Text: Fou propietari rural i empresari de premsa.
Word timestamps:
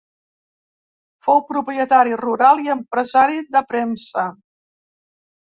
Fou 1.27 1.41
propietari 1.49 2.17
rural 2.23 2.63
i 2.65 2.73
empresari 2.77 3.45
de 3.59 3.63
premsa. 3.75 4.27